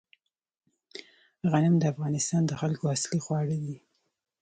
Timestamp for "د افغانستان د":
1.79-2.51